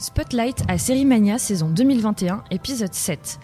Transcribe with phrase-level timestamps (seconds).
[0.00, 3.38] Spotlight à Série Mania saison 2021, épisode 7.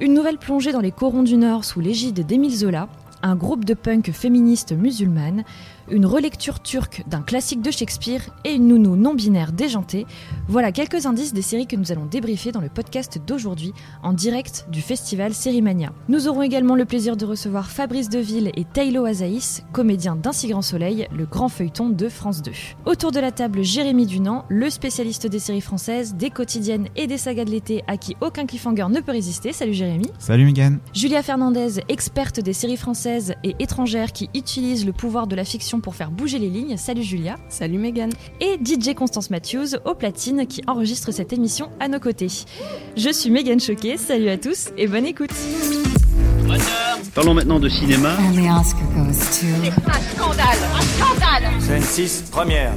[0.00, 2.90] Une nouvelle plongée dans les corons du Nord sous l'égide d'Émile Zola,
[3.22, 5.44] un groupe de punk féministe musulmane,
[5.90, 10.06] une relecture turque d'un classique de Shakespeare et une nounou non binaire déjantée.
[10.48, 13.72] Voilà quelques indices des séries que nous allons débriefer dans le podcast d'aujourd'hui
[14.02, 15.92] en direct du festival Sérimania.
[16.08, 20.48] Nous aurons également le plaisir de recevoir Fabrice Deville et Taylor Azaïs, comédiens d'Un si
[20.48, 22.52] grand soleil, le grand feuilleton de France 2.
[22.86, 27.18] Autour de la table, Jérémy Dunant, le spécialiste des séries françaises, des quotidiennes et des
[27.18, 29.52] sagas de l'été à qui aucun cliffhanger ne peut résister.
[29.52, 30.06] Salut Jérémy.
[30.18, 30.78] Salut Megan.
[30.92, 35.77] Julia Fernandez, experte des séries françaises et étrangères qui utilisent le pouvoir de la fiction
[35.80, 36.76] pour faire bouger les lignes.
[36.76, 37.36] Salut Julia.
[37.48, 38.10] Salut Megan.
[38.40, 42.28] Et DJ Constance Matthews au platine qui enregistre cette émission à nos côtés.
[42.96, 43.96] Je suis Megan Choquet.
[43.96, 45.32] Salut à tous et bonne écoute.
[47.14, 48.10] Parlons maintenant de cinéma.
[48.18, 52.72] Un scandale Un scandale Scène 6, première.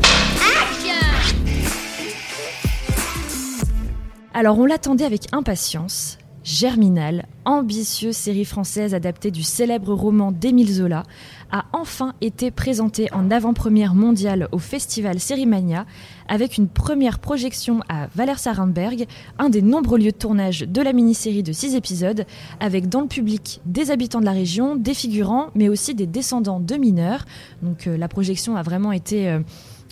[4.34, 6.18] Alors on l'attendait avec impatience.
[6.44, 11.04] Germinal, ambitieuse série française adaptée du célèbre roman d'Émile Zola,
[11.52, 15.85] a enfin été présentée en avant-première mondiale au festival Sérimania
[16.27, 19.05] avec une première projection à Valère-Sarenberg,
[19.38, 22.26] un des nombreux lieux de tournage de la mini-série de 6 épisodes,
[22.60, 26.60] avec dans le public des habitants de la région, des figurants, mais aussi des descendants
[26.60, 27.26] de mineurs.
[27.62, 29.29] Donc euh, la projection a vraiment été...
[29.29, 29.40] euh,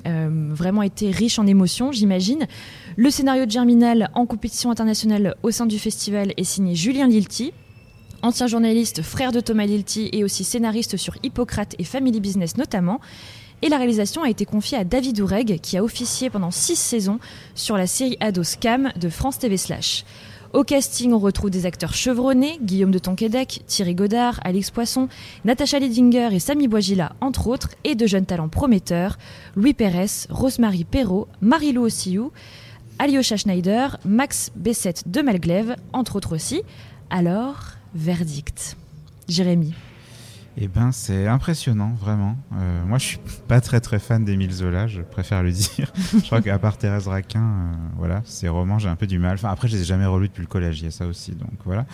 [0.07, 2.47] euh, vraiment été riche en émotions, j'imagine.
[2.95, 7.51] Le scénario de Germinal en compétition internationale au sein du festival est signé Julien Lilti,
[8.21, 12.99] ancien journaliste, frère de Thomas Lilti et aussi scénariste sur Hippocrate et Family Business notamment.
[13.61, 17.19] Et la réalisation a été confiée à David Oureg, qui a officié pendant six saisons
[17.55, 20.05] sur la série ado Scam de France TV Slash.
[20.51, 25.07] Au casting, on retrouve des acteurs chevronnés, Guillaume de Tonquédec, Thierry Godard, Alix Poisson,
[25.45, 29.19] Natacha Ledinger et Samy Bouagila, entre autres, et de jeunes talents prometteurs,
[29.55, 32.31] Louis Pérez, Rosemary Perrault, Marie-Lou Ossiou,
[32.97, 36.63] Alyosha Schneider, Max Bessette de Malglaive, entre autres aussi.
[37.11, 38.77] Alors, verdict.
[39.27, 39.73] Jérémy.
[40.61, 42.35] Eh ben, c'est impressionnant, vraiment.
[42.53, 45.93] Euh, moi, je suis pas très très fan d'Émile Zola, je préfère le dire.
[46.13, 49.35] je crois qu'à part Thérèse Raquin, euh, voilà, ces romans, j'ai un peu du mal.
[49.35, 51.31] Enfin, après, je les ai jamais relus depuis le collège, il y a ça aussi,
[51.31, 51.85] donc voilà.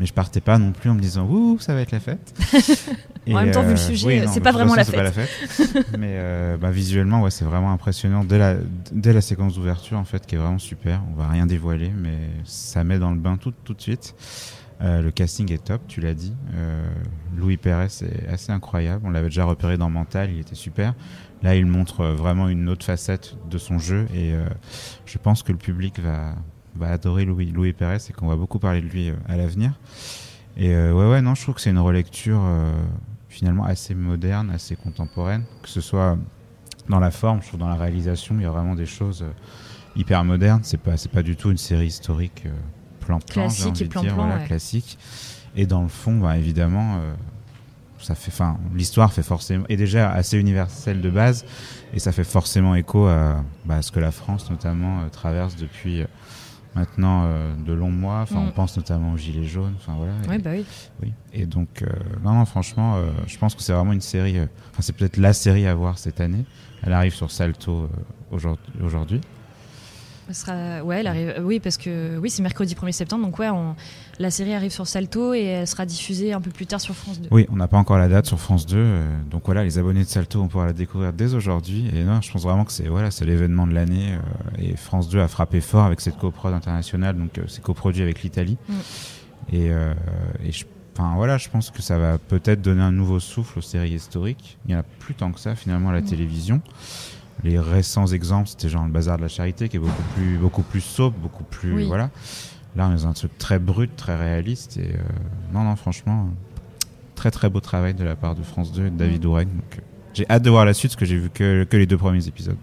[0.00, 2.34] Mais je partais pas non plus en me disant, ouh, ça va être la fête.
[3.26, 5.26] En même temps, vu le sujet, non, c'est pas vraiment façon, la c'est pas la
[5.26, 5.88] fête.
[5.98, 8.22] Mais euh, bah, visuellement, ouais, c'est vraiment impressionnant.
[8.22, 8.56] Dès la,
[8.92, 11.00] dès la séquence d'ouverture, en fait, qui est vraiment super.
[11.10, 14.14] On va rien dévoiler, mais ça met dans le bain tout, tout de suite.
[14.80, 16.34] Euh, le casting est top, tu l'as dit.
[16.54, 16.84] Euh,
[17.36, 19.02] Louis Pérez est assez incroyable.
[19.06, 20.94] On l'avait déjà repéré dans Mental, il était super.
[21.42, 24.34] Là, il montre euh, vraiment une autre facette de son jeu et
[25.06, 26.34] je pense que le public va,
[26.80, 29.72] adorer Louis, Louis Pérez et qu'on va beaucoup parler de lui à l'avenir.
[30.56, 32.40] Et ouais, ouais, non, je trouve que c'est une relecture
[33.28, 36.16] finalement assez moderne, assez contemporaine, que ce soit
[36.88, 39.24] dans la forme, je trouve dans la réalisation, il y a vraiment des choses
[39.96, 40.60] hyper modernes.
[40.62, 42.44] C'est pas, pas du tout une série historique
[43.04, 44.46] plan-plan, j'ai Classique envie et de dire, plan-plan, voilà, ouais.
[44.46, 44.98] classique.
[45.56, 47.14] Et dans le fond, bah, évidemment, euh,
[47.98, 51.44] ça fait, enfin, l'histoire fait forcément est déjà assez universelle de base,
[51.94, 56.02] et ça fait forcément écho à, bah, ce que la France notamment euh, traverse depuis
[56.02, 56.06] euh,
[56.74, 57.24] maintenant
[57.64, 58.20] de longs mois.
[58.22, 58.48] Enfin, Mm.
[58.48, 59.74] on pense notamment aux gilets jaunes.
[59.76, 60.12] Enfin voilà.
[60.28, 60.64] Oui, Et- bah oui.
[61.04, 61.12] oui.
[61.32, 61.84] Et donc,
[62.24, 62.98] non, non, franchement,
[63.28, 64.40] je pense que c'est vraiment une série.
[64.40, 66.44] Enfin, c'est peut-être la série à voir cette année.
[66.82, 67.88] Elle arrive sur Salto
[68.32, 69.20] aujourd'hui- aujourd'hui.
[70.32, 70.82] Sera...
[70.82, 71.34] ouais, elle arrive...
[71.44, 73.76] Oui, parce que oui, c'est mercredi 1er septembre, donc ouais, on...
[74.18, 77.20] la série arrive sur Salto et elle sera diffusée un peu plus tard sur France
[77.20, 77.28] 2.
[77.30, 78.76] Oui, on n'a pas encore la date sur France 2.
[78.76, 81.90] euh, donc voilà, les abonnés de Salto vont pouvoir la découvrir dès aujourd'hui.
[81.94, 84.14] Et non, je pense vraiment que c'est voilà, c'est l'événement de l'année.
[84.14, 87.16] euh, et France 2 a frappé fort avec cette coprod internationale.
[87.18, 88.56] Donc euh, c'est coproduit avec l'Italie.
[88.68, 88.72] Mm.
[89.52, 89.92] Et, euh,
[90.42, 90.64] et je,
[90.96, 94.56] enfin voilà, je pense que ça va peut-être donner un nouveau souffle aux séries historiques.
[94.64, 96.04] Il n'y en a plus tant que ça finalement à la Mm.
[96.06, 96.62] télévision.
[97.42, 100.62] Les récents exemples, c'était genre le Bazar de la Charité, qui est beaucoup plus, beaucoup
[100.62, 101.84] plus sobre, beaucoup plus Oui.
[101.86, 102.10] voilà.
[102.76, 104.78] Là, on est dans un truc très brut, très réaliste.
[104.78, 104.96] Et euh,
[105.52, 106.28] non, non, franchement,
[107.14, 109.28] très très beau travail de la part de France 2 et de David Mm.
[109.28, 109.48] Oureg.
[109.48, 109.80] Donc, euh,
[110.14, 112.26] j'ai hâte de voir la suite parce que j'ai vu que, que les deux premiers
[112.26, 112.56] épisodes.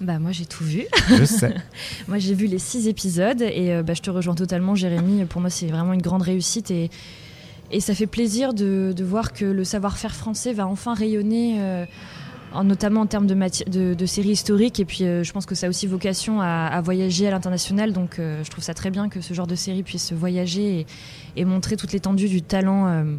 [0.00, 0.84] Bah moi j'ai tout vu.
[1.08, 1.54] Je sais.
[2.08, 5.24] Moi j'ai vu les six épisodes et euh, bah, je te rejoins totalement Jérémy.
[5.24, 6.88] Pour moi c'est vraiment une grande réussite et,
[7.72, 11.84] et ça fait plaisir de, de voir que le savoir-faire français va enfin rayonner, euh,
[12.52, 14.80] en, notamment en termes de, de, de séries historiques.
[14.80, 17.92] Et puis euh, je pense que ça a aussi vocation à, voyager à l'international.
[17.92, 20.86] Donc euh, je trouve ça très bien que ce genre de série puisse voyager
[21.36, 22.86] et, montrer toute l'étendue du talent.
[22.88, 23.16] euh,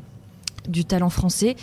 [0.68, 1.56] du talent français.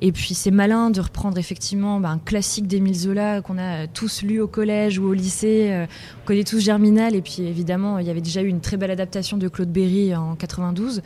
[0.00, 4.22] Et puis c'est malin de reprendre effectivement bah, un classique d'Émile Zola qu'on a tous
[4.22, 5.86] lu au collège ou au lycée.
[6.22, 7.16] On connaît tous Germinal.
[7.16, 10.14] Et puis évidemment, il y avait déjà eu une très belle adaptation de Claude Berry
[10.14, 11.02] en 92.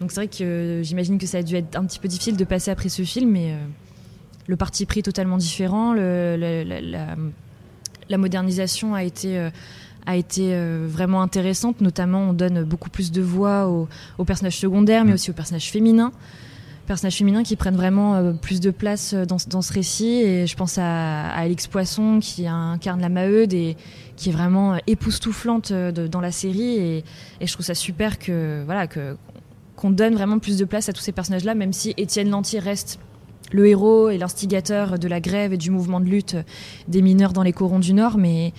[0.00, 2.44] Donc c'est vrai que j'imagine que ça a dû être un petit peu difficile de
[2.44, 3.54] passer après ce film, mais
[4.48, 5.92] le parti pris totalement différent.
[5.92, 7.16] Le- la, la-
[8.08, 9.50] la modernisation a été, euh,
[10.06, 11.80] a été vraiment intéressante.
[11.80, 15.14] Notamment, on donne beaucoup plus de voix aux, personnages secondaires, mais mm.
[15.14, 16.12] aussi aux personnages féminins
[16.86, 20.22] personnages féminins qui prennent vraiment plus de place dans, dans, ce récit.
[20.22, 23.76] Et je pense à, à Alix Poisson qui incarne la Maheude et
[24.16, 26.78] qui est vraiment époustouflante dans la série.
[26.78, 27.04] Et,
[27.42, 29.18] et, je trouve ça super que voilà que
[29.76, 32.98] qu'on donne vraiment plus de place à tous ces personnages-là, même si Étienne Lantier reste
[33.52, 36.36] le héros et l'instigateur de la grève et du mouvement de lutte
[36.86, 38.18] des mineurs dans les corons du Nord.
[38.18, 38.52] Mais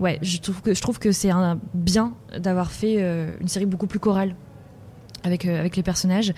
[0.00, 1.30] ouais, je trouve que, je trouve que c'est
[1.74, 4.34] bien d'avoir fait euh, une série beaucoup plus chorale
[5.22, 6.32] avec, euh, avec les personnages.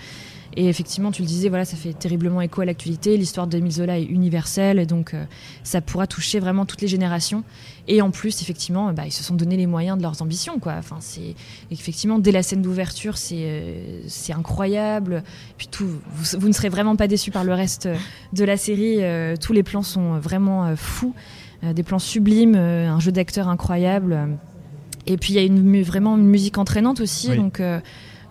[0.57, 3.17] Et effectivement, tu le disais, voilà, ça fait terriblement écho à l'actualité.
[3.17, 5.25] L'histoire d'Emile Zola est universelle, et donc euh,
[5.63, 7.43] ça pourra toucher vraiment toutes les générations.
[7.89, 10.75] Et en plus, effectivement, bah, ils se sont donné les moyens de leurs ambitions, quoi.
[10.77, 11.35] Enfin, c'est
[11.71, 15.23] effectivement dès la scène d'ouverture, c'est euh, c'est incroyable.
[15.57, 17.89] Puis tout, vous, ne serez vraiment pas déçus par le reste
[18.31, 19.03] de la série.
[19.03, 21.13] Euh, tous les plans sont vraiment fous,
[21.63, 24.37] des plans sublimes, un jeu d'acteur incroyable.
[25.05, 27.61] Et puis il y a une, vraiment une musique entraînante aussi, donc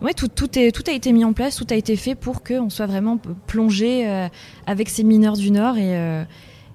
[0.02, 2.42] ouais, tout, tout, est, tout a été mis en place, tout a été fait pour
[2.42, 4.28] qu'on soit vraiment plongé euh,
[4.66, 6.24] avec ces mineurs du Nord et, euh,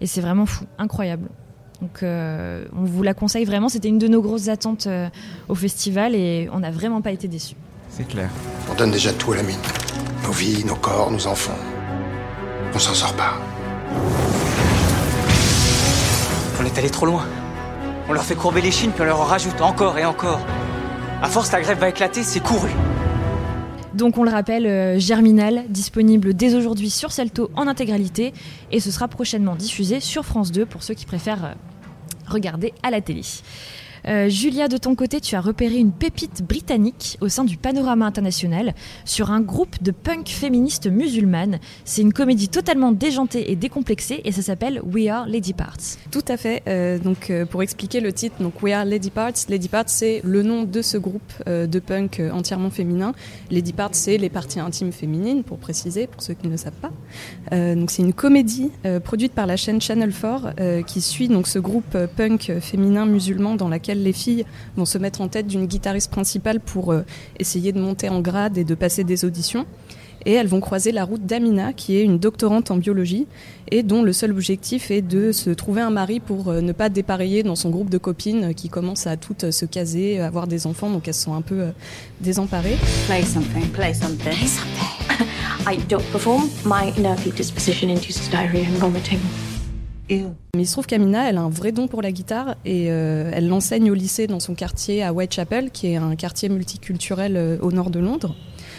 [0.02, 1.30] et c'est vraiment fou, incroyable.
[1.82, 4.88] Donc euh, on vous la conseille vraiment, c'était une de nos grosses attentes
[5.48, 7.56] au festival et on n'a vraiment pas été déçus.
[7.90, 8.30] C'est clair.
[8.70, 9.60] On donne déjà tout à la mine.
[10.24, 11.58] Nos vies, nos corps, nos enfants.
[12.74, 13.36] On s'en sort pas.
[16.62, 17.26] On est allé trop loin.
[18.10, 20.42] On leur fait courber les chines puis on leur en rajoute encore et encore.
[21.22, 22.70] À force, la grève va éclater, c'est couru.
[24.00, 28.34] Donc on le rappelle, euh, Germinal, disponible dès aujourd'hui sur Celto en intégralité
[28.72, 31.54] et ce sera prochainement diffusé sur France 2 pour ceux qui préfèrent euh,
[32.26, 33.24] regarder à la télé.
[34.08, 38.06] Euh, Julia, de ton côté, tu as repéré une pépite britannique au sein du panorama
[38.06, 38.74] international
[39.06, 41.60] sur un groupe de punk féministes musulmanes.
[41.86, 45.98] C'est une comédie totalement déjantée et décomplexée et ça s'appelle We Are Lady Parts.
[46.12, 46.64] Tout à fait.
[46.68, 49.34] Euh, donc, euh, pour expliquer le titre, donc We Are Lady Parts.
[49.50, 53.14] Lady Parts, c'est le nom de ce groupe de punk entièrement féminin.
[53.52, 56.74] Lady Parts, c'est les parties intimes féminines, pour préciser, pour ceux qui ne le savent
[56.74, 56.92] pas.
[57.76, 58.72] donc, c'est une comédie
[59.04, 63.70] produite par la chaîne Channel 4 qui suit donc ce groupe punk féminin musulman dans
[63.70, 67.02] laquelle les filles vont se mettre en tête d'une guitariste principale pour euh,
[67.40, 69.66] essayer de monter en grade et de passer des auditions.
[70.26, 73.26] Et elles vont croiser la route d'Amina, qui est une doctorante en biologie
[73.72, 76.90] et dont le seul objectif est de se trouver un mari pour euh, ne pas
[76.90, 80.90] dépareiller dans son groupe de copines qui commencent à toutes se caser, avoir des enfants,
[80.90, 81.72] donc elles sont un peu euh,
[82.20, 82.78] désemparées.
[83.08, 84.18] Play something, play something.
[84.18, 85.28] Play something.
[85.68, 86.50] I don't perform.
[86.66, 89.20] My nervy disposition induces diarrhea and vomiting.
[90.10, 93.32] Mais il se trouve qu'Amina, elle a un vrai don pour la guitare et euh,
[93.34, 97.58] elle l'enseigne au lycée dans son quartier à Whitechapel, qui est un quartier multiculturel euh,
[97.62, 98.36] au nord de Londres.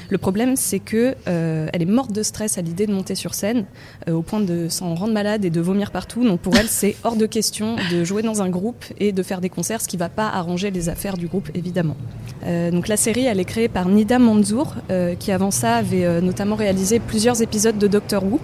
[0.08, 3.34] Le problème, c'est que euh, elle est morte de stress à l'idée de monter sur
[3.34, 3.66] scène,
[4.10, 6.26] au point de s'en rendre malade et de vomir partout.
[6.26, 9.40] Donc pour elle, c'est hors de question de jouer dans un groupe et de faire
[9.40, 11.96] des concerts, ce qui ne va pas arranger les affaires du groupe, évidemment.
[12.44, 14.74] donc la série, elle est créée par Nida Manzour,
[15.20, 18.40] qui avant ça avait notamment réalisé plusieurs épisodes de Doctor Who.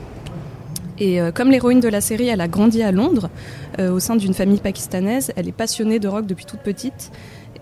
[0.99, 3.31] Et euh, comme l'héroïne de la série, elle a grandi à Londres,
[3.79, 5.33] euh, au sein d'une famille pakistanaise.
[5.37, 7.11] Elle est passionnée de rock depuis toute petite.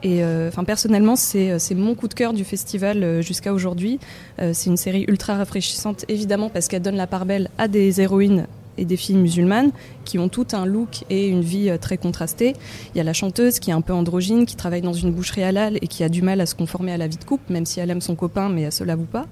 [0.03, 3.99] Et euh, enfin, personnellement, c'est mon coup de cœur du festival jusqu'à aujourd'hui.
[4.39, 8.47] c'est une série ultra rafraîchissante, évidemment, parce qu'elle donne la part belle à des héroïnes
[8.79, 9.71] et des filles musulmanes
[10.05, 12.55] qui ont tout un look et une vie très contrastée.
[12.95, 15.43] Il y a la chanteuse qui est un peu androgyne, qui travaille dans une boucherie
[15.43, 17.67] halal et qui a du mal à se conformer à la vie de couple, même
[17.67, 19.27] si elle aime son copain, mais elle se l'avoue pas.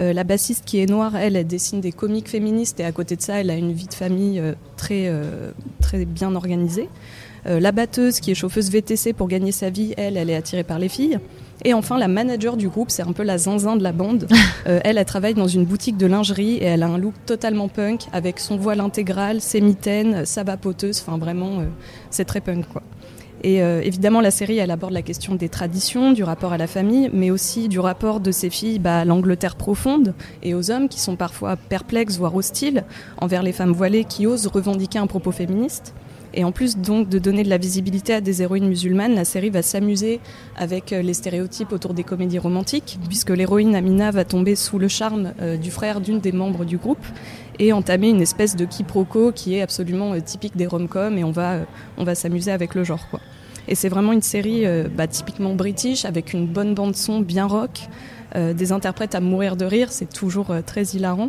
[0.00, 3.16] Euh, la bassiste qui est noire, elle, elle dessine des comiques féministes et à côté
[3.16, 6.88] de ça, elle a une vie de famille euh, très, euh, très bien organisée.
[7.44, 10.78] la batteuse qui est chauffeuse VTC pour gagner sa vie, elle, elle est attirée par
[10.78, 11.18] les filles.
[11.64, 14.28] Et enfin, la manager du groupe, c'est un peu la zinzin de la bande.
[14.64, 18.06] elle, elle travaille dans une boutique de lingerie et elle a un look totalement punk
[18.12, 21.02] avec son voile intégral, ses mitaines, sa vapoteuse.
[21.04, 21.62] Enfin, vraiment,
[22.10, 22.82] c'est très punk, quoi.
[23.42, 26.66] Et euh, évidemment, la série, elle aborde la question des traditions, du rapport à la
[26.66, 30.88] famille, mais aussi du rapport de ces filles bah, à l'Angleterre profonde et aux hommes
[30.88, 32.84] qui sont parfois perplexes, voire hostiles,
[33.18, 35.94] envers les femmes voilées qui osent revendiquer un propos féministe.
[36.38, 39.60] Et en plus de donner de la visibilité à des héroïnes musulmanes, la série va
[39.60, 40.20] s'amuser
[40.56, 44.86] avec euh, les stéréotypes autour des comédies romantiques, puisque l'héroïne Amina va tomber sous le
[44.86, 47.04] charme euh, du frère d'une des membres du groupe
[47.58, 51.32] et entamer une espèce de quiproquo qui est absolument euh, typique des rom-coms et on
[51.32, 53.04] va, s'amuser avec le genre.
[53.66, 54.64] Et c'est vraiment une série
[54.96, 57.80] bah, typiquement british avec une bonne bande son bien rock,
[58.34, 61.28] des interprètes à mourir de rire, c'est toujours très hilarant.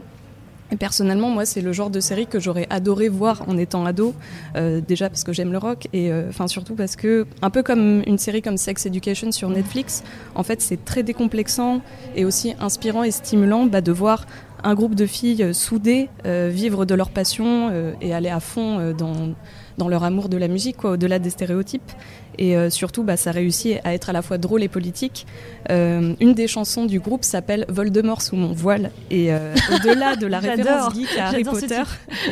[0.77, 4.13] Personnellement, moi, c'est le genre de série que j'aurais adoré voir en étant ado,
[4.55, 7.63] euh, déjà parce que j'aime le rock, et euh, enfin surtout parce que, un peu
[7.63, 10.03] comme une série comme Sex Education sur Netflix,
[10.35, 11.81] en fait, c'est très décomplexant
[12.15, 14.27] et aussi inspirant et stimulant bah, de voir
[14.63, 17.71] un groupe de filles euh, soudées vivre de leur passion
[18.01, 19.33] et aller à fond dans,
[19.77, 21.91] dans leur amour de la musique, quoi, au-delà des stéréotypes.
[22.39, 25.27] Et euh, surtout, bah, ça réussit à être à la fois drôle et politique.
[25.69, 28.91] Euh, une des chansons du groupe s'appelle Voldemort sous mon voile.
[29.11, 31.83] Et euh, au-delà de la référence geek à Harry Potter,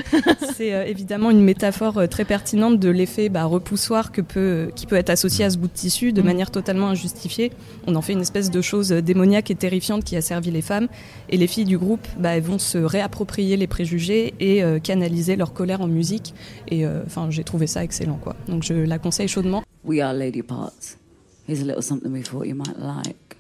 [0.56, 5.10] c'est évidemment une métaphore très pertinente de l'effet bah, repoussoir que peut, qui peut être
[5.10, 6.26] associé à ce bout de tissu de Mm.
[6.26, 7.52] manière totalement injustifiée.
[7.86, 10.88] On en fait une espèce de chose démoniaque et terrifiante qui a servi les femmes.
[11.28, 15.52] Et les filles du groupe bah, elles vont se réapproprier les préjugés et canaliser leur
[15.52, 16.34] colère en musique.
[16.70, 18.20] Et enfin, j'ai trouvé ça excellent.
[18.24, 18.38] Quoi.
[18.48, 19.64] Donc je la conseille chaudement.
[19.84, 20.98] We are Lady Parts.
[21.46, 23.38] Here's a little something we thought you might like.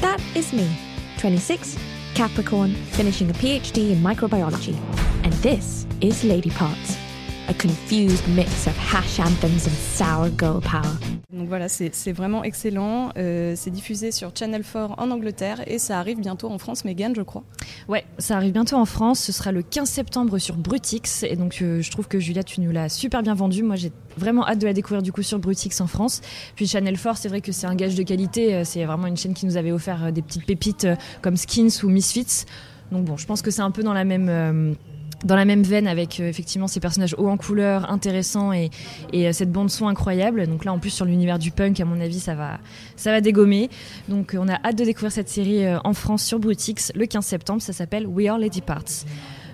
[0.00, 0.68] That is me,
[1.18, 1.78] 26,
[2.14, 4.76] Capricorn, finishing a PhD in microbiology.
[5.24, 6.96] And this is Lady Parts,
[7.48, 10.82] a confused mix of hash anthems and sour girl power.
[11.32, 13.10] Donc voilà, c'est c'est vraiment excellent.
[13.16, 17.12] Euh, c'est diffusé sur Channel 4 en Angleterre et ça arrive bientôt en France, Megan,
[17.14, 17.44] je crois.
[17.88, 19.20] Ouais, ça arrive bientôt en France.
[19.20, 21.22] Ce sera le 15 septembre sur Brutix.
[21.24, 23.62] Et donc, euh, je trouve que Julia, tu nous l'as super bien vendu.
[23.62, 26.22] Moi, j'ai vraiment hâte de la découvrir du coup sur Brutix en France.
[26.56, 28.54] Puis Channel 4, c'est vrai que c'est un gage de qualité.
[28.54, 30.86] Euh, C'est vraiment une chaîne qui nous avait offert des petites pépites
[31.22, 32.44] comme Skins ou Misfits.
[32.92, 34.28] Donc bon, je pense que c'est un peu dans la même.
[34.28, 34.72] euh,
[35.26, 38.70] dans la même veine avec euh, effectivement ces personnages hauts en couleur, intéressants et,
[39.12, 40.46] euh, cette bande son incroyable.
[40.46, 42.58] Donc là en plus sur l'univers du punk, à mon avis, ça va,
[42.96, 43.68] ça va dégommer.
[44.08, 47.24] Donc euh, on a hâte de découvrir cette série en France sur Brutix le 15
[47.24, 47.60] septembre.
[47.60, 49.04] Ça s'appelle We Are Lady Parts.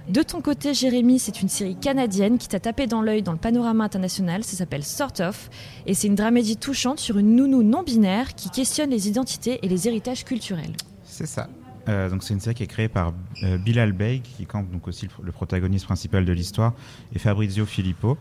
[0.08, 3.38] De ton côté, Jérémy, c'est une série canadienne qui t'a tapé dans l'œil dans le
[3.38, 4.42] panorama international.
[4.42, 5.48] Ça s'appelle Sort of.
[5.86, 9.86] Et c'est une dramédie touchante sur une nounou non-binaire qui questionne les identités et les
[9.86, 10.72] héritages culturels.
[11.04, 11.48] C'est ça.
[11.88, 13.12] Euh, donc c'est une série qui est créée par
[13.42, 16.74] euh, Bilal Bey, qui campe donc aussi le, protagoniste principal de l'histoire,
[17.14, 18.18] et Fabrizio Filippo.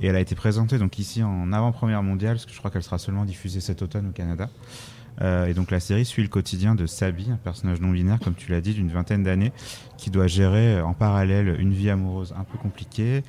[0.00, 2.82] Et elle a été présentée donc ici en avant-première mondiale, parce que je crois qu'elle
[2.82, 4.50] sera seulement diffusée cet automne au Canada.
[5.22, 8.34] Euh, et donc la série suit le quotidien de Sabi, un personnage non binaire, comme
[8.34, 9.52] tu l'as dit, d'une vingtaine d'années,
[9.96, 13.22] qui doit gérer en parallèle une vie amoureuse un peu compliquée,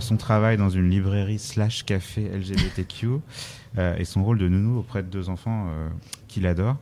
[0.00, 3.20] son travail dans une librairie slash café LGBTQ,
[3.98, 5.68] et son rôle de nounou auprès de deux enfants
[6.32, 6.76] qu'il adore,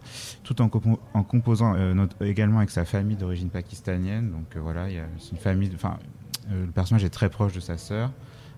[0.44, 4.30] tout en, compo- en composant euh, également avec sa famille d'origine pakistanienne.
[4.30, 4.86] Donc euh, voilà,
[5.18, 5.70] c'est une famille.
[5.74, 5.98] Enfin,
[6.50, 8.10] euh, le personnage est très proche de sa sœur.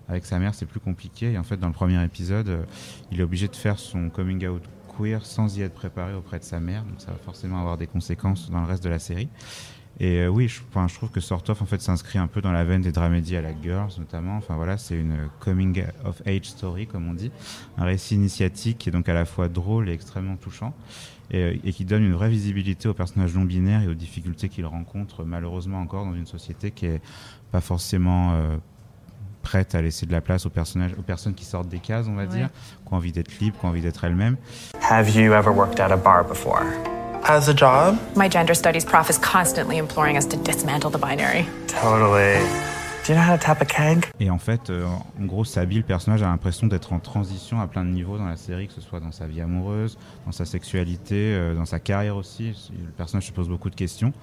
[0.09, 1.31] Avec sa mère, c'est plus compliqué.
[1.31, 2.65] Et en fait, dans le premier épisode,
[3.11, 4.61] il est obligé de faire son coming out
[4.97, 6.83] queer sans y être préparé auprès de sa mère.
[6.83, 9.29] Donc ça va forcément avoir des conséquences dans le reste de la série.
[9.99, 12.41] Et euh, oui, je, enfin, je trouve que Sort of en fait s'inscrit un peu
[12.41, 14.37] dans la veine des dramédies à la Girls notamment.
[14.37, 17.31] Enfin voilà, c'est une coming of age story comme on dit,
[17.77, 20.73] un récit initiatique qui est donc à la fois drôle et extrêmement touchant
[21.29, 24.65] et, euh, qui donne une vraie visibilité aux personnages non binaires et aux difficultés qu'ils
[24.65, 27.01] rencontrent malheureusement encore dans une société qui est
[27.51, 28.57] pas forcément euh,
[29.43, 32.15] prête à laisser de la place aux personnages, aux personnes qui sortent des cases, on
[32.15, 32.27] va Ouais.
[32.29, 32.49] dire,
[32.87, 34.37] qui ont envie d'être libres, qui ont envie d'être elles-mêmes.
[34.89, 36.63] Have you ever worked at a bar before?
[37.25, 37.95] As a job?
[38.17, 41.45] My gender studies prof is constantly imploring us to dismantle the binary.
[41.67, 42.39] Totally.
[43.05, 44.05] Do you know how to tap a keg?
[44.21, 44.85] Et en fait, euh,
[45.21, 48.25] en gros, Sabi, le personnage, a l'impression d'être en transition à plein de niveaux dans
[48.27, 51.79] la série, que ce soit dans sa vie amoureuse, dans sa sexualité, euh, dans sa
[51.79, 52.53] carrière aussi.
[52.71, 54.13] Le personnage se pose beaucoup de questions.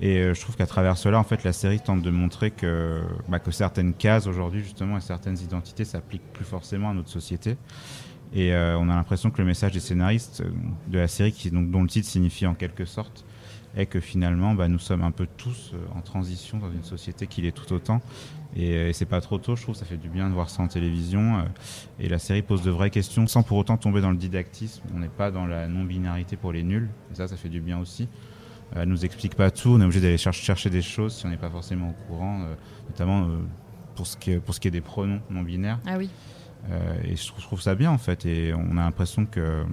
[0.00, 3.02] Et euh, je trouve qu'à travers cela, en fait, la série tente de montrer que,
[3.28, 7.56] bah, que certaines cases aujourd'hui, justement, et certaines identités s'appliquent plus forcément à notre société.
[8.32, 10.50] Et euh, on a l'impression que le message des scénaristes euh,
[10.88, 13.26] de la série, qui, donc, dont le titre signifie en quelque sorte,
[13.76, 17.42] est que finalement, bah, nous sommes un peu tous en transition dans une société qui
[17.42, 18.00] l'est tout autant.
[18.56, 20.62] Et, et c'est pas trop tôt, je trouve, ça fait du bien de voir ça
[20.62, 21.44] en télévision.
[22.00, 24.82] et la série pose de vraies questions sans pour autant tomber dans le didactisme.
[24.92, 26.88] On n'est pas dans la non-binarité pour les nuls.
[27.12, 28.08] Ça, ça fait du bien aussi.
[28.76, 31.28] Elle nous explique pas tout, on est obligé d'aller cher- chercher des choses si on
[31.28, 32.54] n'est pas forcément au courant, euh,
[32.88, 33.38] notamment euh,
[33.96, 35.80] pour, ce qui est, pour ce qui est des pronoms non binaires.
[35.86, 36.08] Ah oui.
[36.70, 38.26] Euh, et je trouve, je trouve ça bien en fait.
[38.26, 39.64] Et on a l'impression que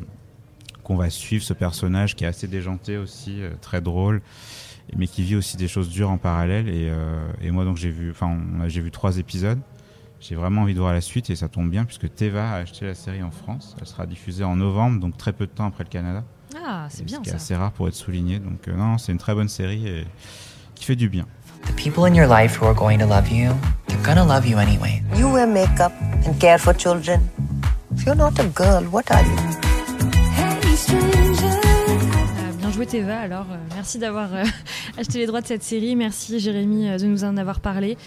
[0.83, 4.21] qu'on va suivre ce personnage qui est assez déjanté aussi, très drôle,
[4.95, 6.69] mais qui vit aussi des choses dures en parallèle.
[6.69, 8.37] Et, euh, et moi donc j'ai vu, enfin
[8.67, 9.59] j'ai vu trois épisodes.
[10.21, 12.85] J'ai vraiment envie de voir la suite et ça tombe bien puisque Teva a acheté
[12.87, 13.75] la série en France.
[13.79, 16.23] Elle sera diffusée en novembre, donc très peu de temps après le Canada.
[16.65, 17.37] Ah, c'est bien Ce qui est ça.
[17.37, 18.39] assez rare pour être souligné.
[18.39, 20.05] Donc euh, non, c'est une très bonne série et
[20.75, 21.25] qui fait du bien.
[21.65, 23.51] The people in your life who are going to love you,
[23.87, 25.01] they're gonna love you anyway.
[25.15, 25.91] You wear makeup
[26.25, 27.21] and care for children.
[27.95, 29.35] If you're not a girl, what are you?
[30.93, 34.43] Euh, bien joué Teva alors euh, merci d'avoir euh,
[34.97, 37.97] acheté les droits de cette série merci Jérémy euh, de nous en avoir parlé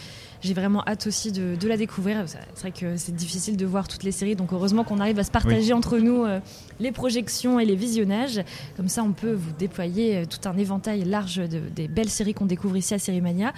[0.42, 2.24] j'ai vraiment hâte aussi de, de la découvrir.
[2.26, 5.24] C'est vrai que c'est difficile de voir toutes les séries donc heureusement qu'on arrive à
[5.24, 5.72] se partager Oui.
[5.72, 6.40] entre nous euh,
[6.78, 8.40] les projections et les visionnages.
[8.76, 12.34] Comme ça on peut vous déployer euh, tout un éventail large de, des belles séries
[12.34, 13.52] qu'on découvre ici à Sérimania.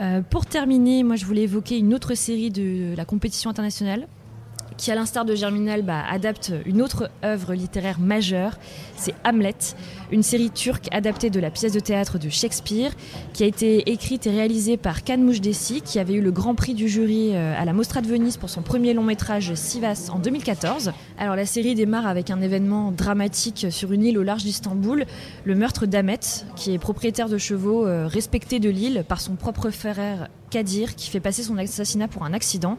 [0.00, 4.06] Euh, pour terminer moi je voulais évoquer une autre série de la compétition internationale
[4.76, 8.58] qui, à l'instar de Germinal, bah, adapte une autre œuvre littéraire majeure,
[9.00, 9.54] c'est Hamlet,
[10.12, 12.92] une série turque adaptée de la pièce de théâtre de Shakespeare,
[13.32, 16.74] qui a été écrite et réalisée par Kan Mojdesi, qui avait eu le grand prix
[16.74, 20.18] du jury euh, à la Mostra de Venise pour son premier long métrage Sivas en
[20.18, 20.92] 2014.
[21.18, 25.06] Alors la série démarre avec un événement dramatique sur une île au large d'Istanbul,
[25.44, 26.20] le meurtre d'Ahmet,
[26.54, 31.08] qui est propriétaire de chevaux euh, respecté de l'île par son propre frère Kadir, qui
[31.08, 32.76] fait passer son assassinat pour un accident.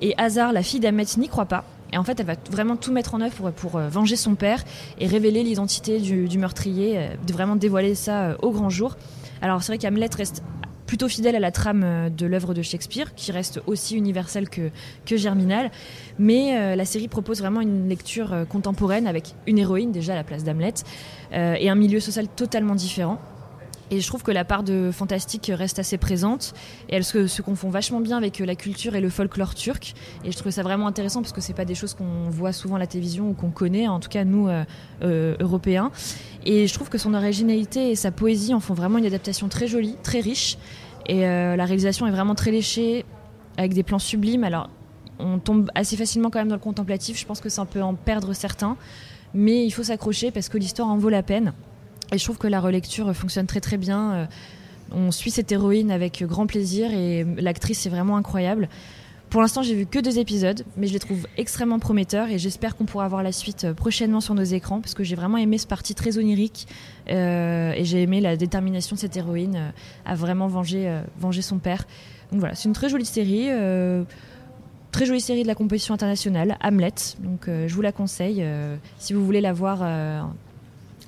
[0.00, 1.64] Et Hazar, la fille d'Ahmet, n'y croit pas.
[1.92, 4.64] Et en fait, elle va vraiment tout mettre en œuvre pour, euh, venger son père
[4.98, 8.96] et révéler l'identité du, meurtrier, euh, de vraiment dévoiler ça euh, au grand jour.
[9.42, 10.42] Alors c'est vrai qu'Hamlet reste
[10.86, 14.70] plutôt fidèle à la trame de l'œuvre de Shakespeare, qui reste aussi universelle que,
[15.06, 15.70] que Germinal.
[16.18, 20.42] Mais la série propose vraiment une lecture contemporaine avec une héroïne déjà à la place
[20.42, 20.74] d'Hamlet
[21.30, 23.20] et un milieu social totalement différent.
[23.90, 26.54] Et je trouve que la part de fantastique reste assez présente
[26.88, 29.94] et elle se, confond vachement bien avec euh, la culture et le folklore turc.
[30.24, 32.76] Et je trouve ça vraiment intéressant parce que c'est pas des choses qu'on voit souvent
[32.76, 34.64] à la télévision ou qu'on connaît, en tout cas nous euh,
[35.02, 35.90] euh, Européens.
[36.44, 39.66] Et je trouve que son originalité et sa poésie en font vraiment une adaptation très
[39.66, 40.56] jolie, très riche.
[41.06, 43.04] Et la réalisation est vraiment très léchée
[43.56, 44.44] avec des plans sublimes.
[44.44, 44.70] Alors
[45.18, 47.18] on tombe assez facilement quand même dans le contemplatif.
[47.18, 48.76] Je pense que ça peut en perdre certains,
[49.34, 51.52] mais il faut s'accrocher parce que l'histoire en vaut la peine.
[52.12, 54.12] Et je trouve que la relecture fonctionne très très bien.
[54.12, 54.26] Euh,
[54.92, 58.68] On suit cette héroïne avec grand plaisir et l'actrice est vraiment incroyable.
[59.28, 62.74] Pour l'instant, j'ai vu que deux épisodes, mais je les trouve extrêmement prometteurs et j'espère
[62.74, 65.58] qu'on pourra voir la suite euh, prochainement sur nos écrans parce que j'ai vraiment aimé
[65.58, 66.66] ce parti très onirique
[67.08, 69.72] euh, et j'ai aimé la détermination de cette héroïne
[70.04, 71.86] à vraiment venger, venger son père.
[72.32, 73.48] Donc voilà, c'est une très jolie série.
[74.90, 76.94] Très jolie série de la compétition internationale, Hamlet.
[77.20, 78.44] Donc je vous la conseille
[78.98, 79.84] si vous voulez la voir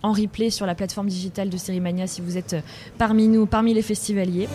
[0.02, 2.60] en replay sur la plateforme digitale de Sérimania si vous êtes euh,
[2.98, 4.48] parmi nous, parmi les festivaliers.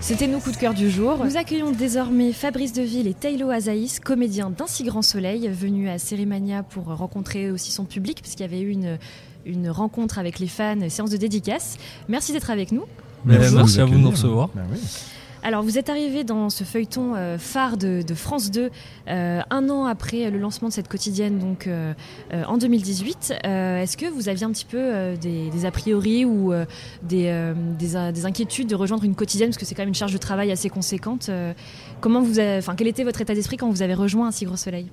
[0.00, 1.22] C'était nos coups de cœur du jour.
[1.22, 5.98] Nous accueillons désormais Fabrice Deville et Taylor Azaïs, comédiens d'un si grand soleil, venus à
[5.98, 8.98] Sérimania pour rencontrer aussi son public, puisqu'il y avait eu une,
[9.44, 11.76] une rencontre avec les fans, une séance de dédicace.
[12.08, 12.84] Merci d'être avec nous.
[13.26, 14.48] Merci, merci à vous de nous recevoir.
[14.54, 14.62] Bah
[15.42, 18.70] Alors, vous êtes arrivé dans ce feuilleton euh, phare de, France 2
[19.08, 21.94] euh, un an après le lancement de cette quotidienne, donc euh,
[22.46, 23.34] en 2018.
[23.46, 26.52] Euh, Est-ce que vous aviez un petit peu des, a priori ou
[27.02, 29.48] des, des, des inquiétudes de rejoindre une quotidienne?
[29.48, 31.30] Parce que c'est quand même une charge de travail assez conséquente.
[32.00, 34.56] comment vous, enfin, quel était votre état d'esprit quand vous avez rejoint un si gros
[34.56, 34.88] soleil?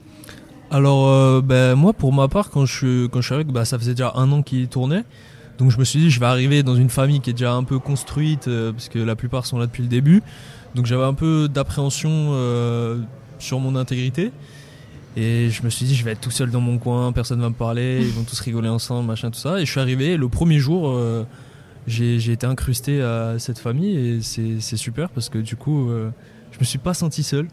[0.71, 4.13] Alors, ben, moi, pour ma part, quand je, quand suis arrivé, bah, ça faisait déjà
[4.15, 5.03] un an qu'il tournait.
[5.57, 7.63] Donc, je me suis dit, je vais arriver dans une famille qui est déjà un
[7.63, 10.21] peu construite, euh, parce que la plupart sont là depuis le début.
[10.75, 12.99] Donc, j'avais un peu d'appréhension euh,
[13.39, 14.31] sur mon intégrité.
[15.15, 17.49] Et je me suis dit, je vais être tout seul dans mon coin, personne va
[17.49, 19.59] me parler, ils vont tous rigoler ensemble, machin, tout ça.
[19.59, 21.23] Et je suis arrivé, le premier jour, euh,
[21.87, 25.89] j'ai été incrusté à cette famille, et c'est super parce que du coup,
[26.51, 27.47] je me suis pas senti seul.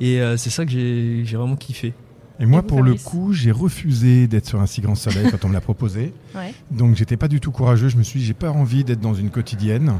[0.00, 1.92] Et c'est ça que j'ai vraiment kiffé.
[2.40, 5.48] Et moi, pour le coup, j'ai refusé d'être sur un si grand soleil quand on
[5.48, 6.12] me l'a proposé.
[6.34, 6.52] Ouais.
[6.70, 7.88] Donc, j'étais pas du tout courageux.
[7.88, 9.94] Je me suis dit, j'ai pas envie d'être dans une quotidienne.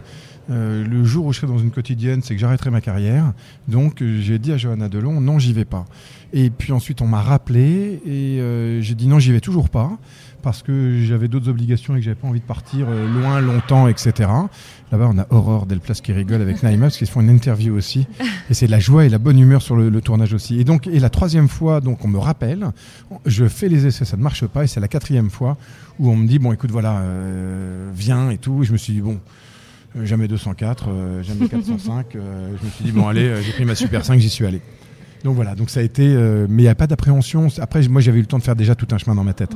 [0.50, 3.32] Euh, le jour où je serai dans une quotidienne, c'est que j'arrêterai ma carrière.
[3.66, 5.84] Donc, euh, j'ai dit à Johanna Delon, non, j'y vais pas.
[6.32, 9.90] Et puis ensuite, on m'a rappelé et euh, j'ai dit non, j'y vais toujours pas
[10.42, 13.88] parce que j'avais d'autres obligations et que j'avais pas envie de partir euh, loin, longtemps,
[13.88, 14.30] etc.
[14.92, 18.06] Là-bas, on a Aurore Delplace qui rigole avec Naïma parce qu'ils font une interview aussi.
[18.48, 20.60] Et c'est la joie et la bonne humeur sur le, tournage aussi.
[20.60, 22.70] Et donc, et la troisième fois, donc, on me rappelle,
[23.26, 24.64] je fais les essais, ça ne marche pas.
[24.64, 25.56] Et c'est la quatrième fois
[25.98, 28.62] où on me dit, bon, écoute, voilà, euh, viens et tout.
[28.62, 29.18] Et je me suis dit, bon,
[30.02, 32.14] jamais 204, euh, jamais 405.
[32.14, 34.60] euh, je me suis dit, bon, allez, j'ai pris ma Super 5, j'y suis allé.
[35.24, 37.48] Donc voilà, donc ça a été, euh, mais il n'y a pas d'appréhension.
[37.58, 39.50] Après, moi, j'avais eu le temps de faire déjà tout un chemin dans ma tête.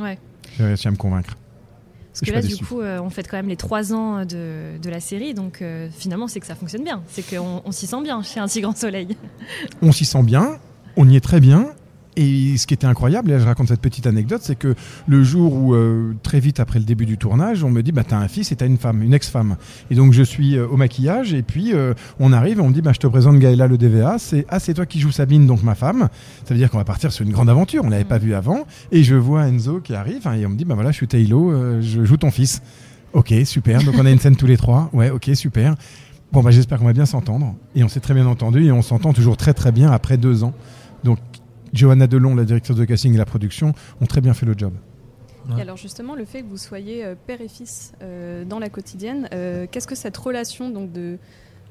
[0.00, 0.18] Ouais.
[0.56, 1.22] J'ai réussi à me convaire.
[1.22, 4.90] Parce que là, du coup, euh, on fête quand même les trois ans de, de
[4.90, 7.02] la série, donc euh, finalement, c'est que ça fonctionne bien.
[7.08, 9.16] C'est qu'on on s'y sent bien chez Un si grand soleil.
[9.82, 10.58] on s'y sent bien,
[10.96, 11.70] on y est très bien.
[12.16, 14.74] Et ce qui était incroyable, et là je raconte cette petite anecdote, c'est que
[15.06, 18.04] le jour où, euh, très vite après le début du tournage, on me dit, bah
[18.06, 19.56] t'as un fils et t'as une femme, une ex-femme.
[19.90, 22.74] Et donc je suis euh, au maquillage, et puis euh, on arrive, et on me
[22.74, 25.46] dit, bah je te présente Gaëla le DVA, c'est ah c'est toi qui joues Sabine,
[25.46, 26.08] donc ma femme.
[26.44, 28.64] Ça veut dire qu'on va partir sur une grande aventure, on l'avait pas vu avant.
[28.92, 31.08] Et je vois Enzo qui arrive, hein, et on me dit, bah voilà, je suis
[31.08, 32.62] Taylor, je joue ton fils.
[33.12, 33.82] Ok, super.
[33.82, 34.90] Donc on a une scène tous les trois.
[34.92, 35.76] Ouais, ok, super.
[36.32, 37.54] Bon, bah, j'espère qu'on va bien s'entendre.
[37.76, 40.42] Et on s'est très bien entendu et on s'entend toujours très très bien après deux
[40.42, 40.52] ans.
[41.04, 41.18] Donc,
[41.74, 44.72] Johanna Delon, la directrice de casting et la production, ont très bien fait le job.
[45.58, 48.70] Et alors justement, le fait que vous soyez euh, père et fils euh, dans la
[48.70, 51.18] quotidienne, euh, qu'est-ce que cette relation donc de,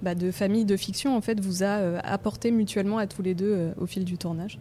[0.03, 3.33] bah, de famille, de fiction, en fait, vous a euh, apporté mutuellement à tous les
[3.33, 4.59] deux euh, au fil du tournage?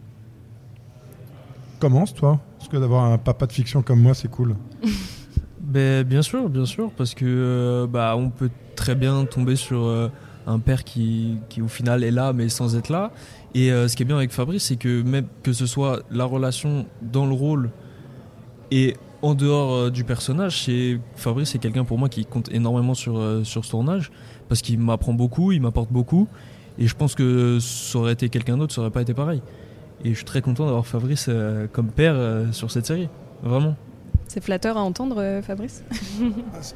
[1.79, 4.55] Commence, toi Parce que d'avoir un papa de fiction comme moi, c'est cool.
[5.59, 9.85] Ben, bien sûr, bien sûr, parce que euh, bah, on peut très bien tomber sur
[9.85, 10.09] euh,
[10.47, 13.11] un père qui, qui au final est là mais sans être là.
[13.55, 16.25] Et euh, ce qui est bien avec Fabrice, c'est que même que ce soit la
[16.25, 17.69] relation dans le rôle
[18.71, 22.93] et en dehors euh, du personnage, c'est Fabrice c'est quelqu'un pour moi qui compte énormément
[22.93, 24.11] sur, euh, sur ce tournage
[24.49, 26.27] parce qu'il m'apprend beaucoup, il m'apporte beaucoup
[26.77, 29.41] et je pense que ça aurait été quelqu'un d'autre, ça aurait pas été pareil.
[30.03, 31.29] Et je suis très content d'avoir Fabrice
[31.71, 32.15] comme père
[32.51, 33.07] sur cette série,
[33.41, 33.75] vraiment.
[34.33, 35.83] C'est flatteur à entendre, euh, Fabrice?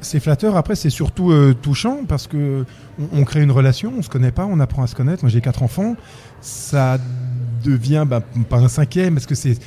[0.00, 0.56] C'est flatteur.
[0.56, 2.64] Après, c'est surtout euh, touchant parce que
[3.12, 5.24] on, crée une relation, on se connaît pas, on apprend à se connaître.
[5.24, 5.96] Moi, j'ai quatre enfants.
[6.40, 6.98] Ça
[7.64, 9.58] devient bah, pas un cinquième parce que c'est,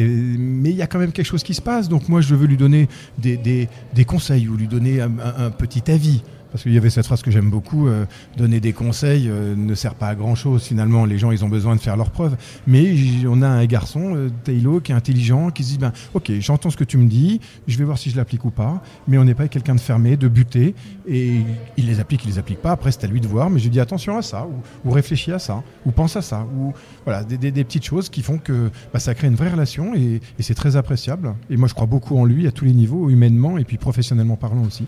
[0.00, 1.88] mais il y a quand même quelque chose qui se passe.
[1.88, 5.88] Donc moi, je veux lui donner des, des, des conseils ou lui donner un petit
[5.88, 6.24] avis.
[6.50, 8.06] Parce qu'il y avait cette phrase que j'aime beaucoup, euh,
[8.36, 11.04] donner des conseils euh, ne sert pas à grand chose finalement.
[11.04, 12.36] Les gens, ils ont besoin de faire leurs preuves.
[12.66, 12.94] Mais
[13.26, 16.70] on a un garçon, euh, Taylor, qui est intelligent, qui se dit, ben, ok, j'entends
[16.70, 18.82] ce que tu me dis, je vais voir si je l'applique ou pas.
[19.08, 20.74] Mais on n'est pas quelqu'un de fermé, de buté.
[21.06, 21.40] Et
[21.76, 22.72] il les applique, il les applique pas.
[22.72, 23.50] Après, c'est à lui de voir.
[23.50, 24.46] Mais je dis attention à ça,
[24.84, 26.72] ou, réfléchis à ça, ou pense à ça, ou
[27.04, 30.54] voilà, des, petites choses qui font que bah, ça crée une vraie relation et c'est
[30.54, 31.34] très appréciable.
[31.50, 34.36] Et moi, je crois beaucoup en lui à tous les niveaux, humainement et puis professionnellement
[34.36, 34.86] parlant aussi.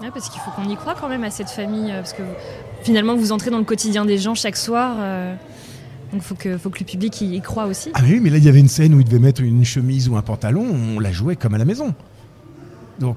[0.00, 2.22] Ouais, parce qu'il faut qu'on y croit quand même à cette famille, euh, parce que
[2.82, 5.34] finalement vous entrez dans le quotidien des gens chaque soir, euh,
[6.12, 7.90] donc faut que, faut que le public y, y croit aussi.
[7.94, 10.08] Ah oui, mais là il y avait une scène où il devait mettre une chemise
[10.08, 11.94] ou un pantalon, on la jouait comme à la maison.
[12.98, 13.16] Donc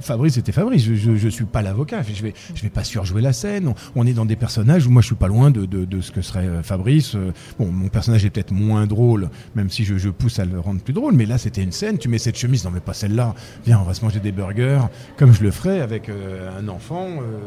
[0.00, 3.22] Fabrice était Fabrice, je, je, je suis pas l'avocat, je vais, je vais pas surjouer
[3.22, 3.68] la scène.
[3.68, 6.00] On, on est dans des personnages où moi je suis pas loin de, de, de
[6.00, 7.14] ce que serait euh, Fabrice.
[7.14, 10.58] Euh, Bon, mon personnage est peut-être moins drôle, même si je, je pousse à le
[10.60, 12.94] rendre plus drôle, mais là c'était une scène, tu mets cette chemise, non mais pas
[12.94, 14.80] celle-là, viens on va se manger des burgers,
[15.16, 17.38] comme je le ferais avec euh, un enfant, euh,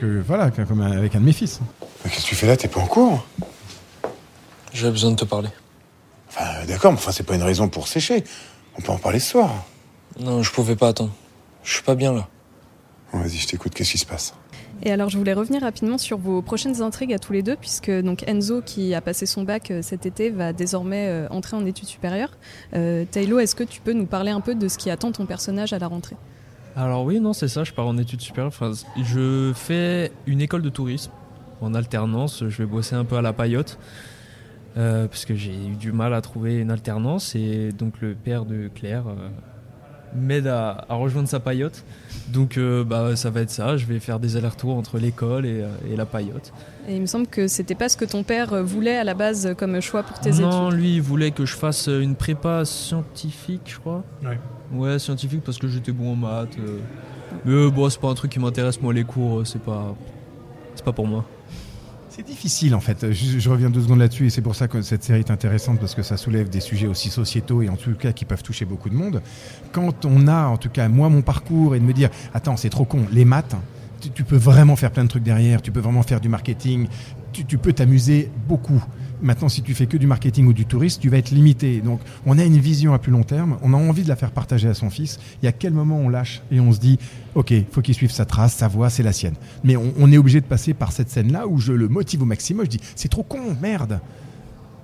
[0.00, 1.60] que, voilà, comme un- avec un de mes fils.
[2.04, 2.56] Mais qu'est-ce que tu fais là?
[2.56, 3.24] T'es pas en cours?
[4.72, 5.48] J'avais besoin de te parler.
[6.28, 8.24] Enfin, d'accord, mais enfin, c'est pas une raison pour sécher.
[8.78, 9.64] On peut en parler ce soir.
[10.20, 11.12] Non, je pouvais pas attendre.
[11.66, 12.28] Je suis pas bien là.
[13.12, 14.34] Bon, Vas-y, je t'écoute, qu'est-ce qui se passe?
[14.82, 17.90] Et alors, je voulais revenir rapidement sur vos prochaines intrigues à tous les deux, puisque
[17.90, 21.66] donc Enzo, qui a passé son bac euh, cet été, va désormais euh, entrer en
[21.66, 22.36] études supérieures.
[22.74, 25.26] Euh, Taylor, est-ce que tu peux nous parler un peu de ce qui attend ton
[25.26, 26.16] personnage à la rentrée?
[26.76, 28.52] Alors oui, non, c'est ça, je pars en études supérieures.
[28.54, 31.10] Enfin, je fais une école de tourisme
[31.62, 32.44] en alternance.
[32.46, 33.78] Je vais bosser un peu à la paillote.
[34.76, 38.44] euh, parce que j'ai eu du mal à trouver une alternance et donc le père
[38.44, 39.30] de Claire euh,
[40.16, 41.84] m'aide à, à rejoindre sa paillote.
[42.28, 45.60] Donc euh, bah, ça va être ça, je vais faire des allers-retours entre l'école et,
[45.62, 46.52] euh, et la paillote.
[46.88, 49.54] Et il me semble que c'était pas ce que ton père voulait à la base
[49.56, 50.80] comme choix pour tes non, études.
[50.80, 54.02] lui il voulait que je fasse euh, une prépa scientifique, je crois.
[54.24, 54.38] Ouais.
[54.72, 56.56] Ouais, scientifique parce que j'étais bon en maths.
[56.58, 56.78] euh.
[57.44, 59.94] Mais euh, bon, c'est pas un truc qui m'intéresse, moi, les cours, c'est pas.
[60.74, 61.24] C'est pas pour moi.
[62.16, 63.12] C'est difficile en fait.
[63.12, 65.94] Je, reviens deux secondes là-dessus et c'est pour ça que cette série est intéressante parce
[65.94, 68.88] que ça soulève des sujets aussi sociétaux et en tout cas qui peuvent toucher beaucoup
[68.88, 69.20] de monde.
[69.70, 72.70] Quand on a, en tout cas moi, mon parcours et de me dire, attends, c'est
[72.70, 73.54] trop con, les maths,
[74.14, 76.88] tu, peux vraiment faire plein de trucs derrière, tu peux vraiment faire du marketing,
[77.32, 78.82] tu peux t'amuser beaucoup.
[79.22, 81.80] Maintenant, si tu fais que du marketing ou du tourisme, tu vas être limité.
[81.80, 84.30] Donc, on a une vision à plus long terme, on a envie de la faire
[84.30, 85.18] partager à son fils.
[85.42, 86.98] Et à quel moment on lâche et on se dit,
[87.34, 89.34] ok, faut qu'il suive sa trace, sa voie, c'est la sienne.
[89.64, 92.66] Mais on, est obligé de passer par cette scène-là où je le motive au maximum.
[92.66, 94.00] Je dis, c'est trop con, merde.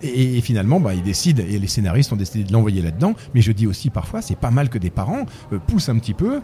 [0.02, 3.14] Et, finalement, bah, il décide, et les scénaristes ont décidé de l'envoyer là-dedans.
[3.34, 6.14] Mais je dis aussi parfois, c'est pas mal que des parents euh, poussent un petit
[6.14, 6.40] peu.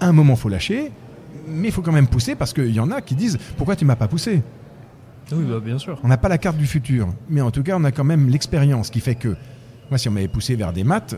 [0.00, 0.92] À un moment, faut lâcher,
[1.48, 3.84] mais il faut quand même pousser parce qu'il y en a qui disent, pourquoi tu
[3.84, 4.42] m'as pas poussé?
[5.30, 5.98] Oui, bah, bien sûr.
[6.02, 8.28] on n'a pas la carte du futur, mais en tout cas, on a quand même
[8.28, 9.36] l'expérience qui fait que,
[9.90, 11.14] moi, si on m'avait poussé vers des maths,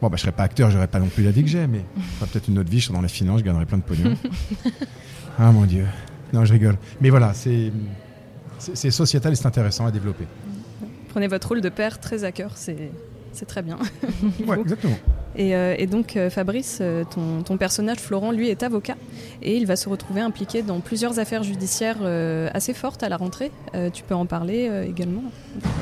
[0.00, 1.84] bon, bah, je serais pas acteur, j'aurais pas non plus la vie que j'ai, mais
[2.16, 4.16] enfin, peut-être une autre vie, je serais dans la finance, je gagnerais plein de pognon.
[5.38, 5.86] ah mon dieu.
[6.32, 6.76] Non, je rigole.
[7.00, 7.72] Mais voilà, c'est
[8.58, 10.24] c'est c'est sociétal et c'est intéressant à développer.
[11.08, 12.90] Prenez votre rôle de père très à cœur, c'est
[13.32, 13.78] c'est très bien.
[14.46, 14.96] Ouais, exactement.
[15.36, 18.96] Et, euh, et donc euh, Fabrice, euh, ton, personnage Florent, lui, est avocat
[19.42, 21.98] et il va se retrouver impliqué dans plusieurs affaires judiciaires
[22.54, 23.50] assez fortes à la rentrée.
[23.92, 25.22] Tu peux en parler également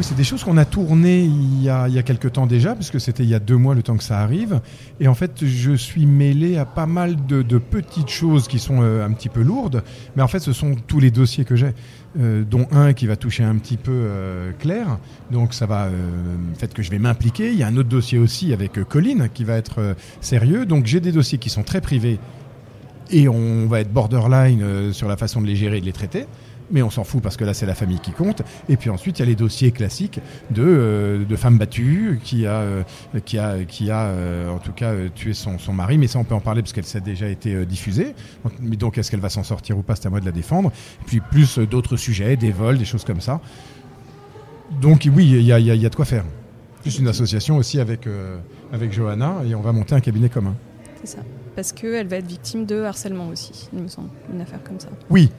[0.00, 2.74] C'est des choses qu'on a tournées il y a, il y a quelques temps déjà,
[2.74, 4.60] puisque c'était il y a deux mois le temps que ça arrive.
[4.98, 9.12] Et en fait, je suis mêlé à pas mal de, petites choses qui sont un
[9.12, 9.82] petit peu lourdes,
[10.16, 11.74] mais en fait, ce sont tous les dossiers que j'ai.
[12.18, 14.98] Euh, dont un qui va toucher un petit peu euh, Claire,
[15.30, 15.92] donc ça va, euh,
[16.58, 17.52] fait que je vais m'impliquer.
[17.52, 20.66] Il y a un autre dossier aussi avec euh, Colline qui va être sérieux.
[20.66, 22.18] Donc j'ai des dossiers qui sont très privés
[23.10, 26.26] et on va être borderline sur la façon de les gérer et de les traiter.
[26.72, 28.42] Mais on s'en fout parce que là c'est la famille qui compte.
[28.68, 32.46] Et puis ensuite il y a les dossiers classiques de, euh, de femmes battues qui
[32.46, 32.82] a, euh,
[33.24, 35.98] qui a, qui a euh, en tout cas euh, tué son, son mari.
[35.98, 38.14] Mais ça on peut en parler parce qu'elle s'est déjà été diffusée.
[38.44, 40.32] Donc, mais donc est-ce qu'elle va s'en sortir ou pas C'est à moi de la
[40.32, 40.70] défendre.
[41.02, 43.40] Et puis plus d'autres sujets, des vols, des choses comme ça.
[44.80, 46.24] Donc oui, il y a, y a- y a de quoi faire.
[46.82, 48.06] Plus une association aussi avec,
[48.72, 50.54] avec Johanna et on va monter un cabinet commun.
[51.02, 51.22] C'est ça.
[51.56, 54.88] parce qu'elle va être victime de harcèlement aussi, il me semble, une affaire comme ça.
[55.10, 55.30] Oui.